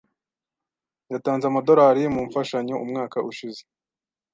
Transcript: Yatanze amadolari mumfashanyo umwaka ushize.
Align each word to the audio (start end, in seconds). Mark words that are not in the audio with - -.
Yatanze 1.11 1.45
amadolari 1.47 2.01
mumfashanyo 2.13 2.75
umwaka 2.83 3.17
ushize. 3.29 3.61